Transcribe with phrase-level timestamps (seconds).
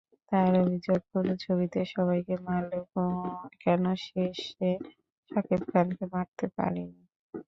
[0.31, 2.83] তার অভিযোগ, পুরো ছবিতে সবাইকে মারলেও
[3.63, 4.69] কেন শেষে
[5.31, 7.01] শাকিব খানকে মারতে পারিনি।